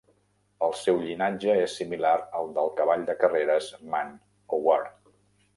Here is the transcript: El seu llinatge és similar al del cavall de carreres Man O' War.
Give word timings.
El 0.67 0.71
seu 0.83 1.01
llinatge 1.01 1.57
és 1.65 1.75
similar 1.81 2.15
al 2.39 2.49
del 2.57 2.73
cavall 2.81 3.05
de 3.11 3.19
carreres 3.23 3.71
Man 3.93 4.13
O' 4.59 4.63
War. 4.69 4.83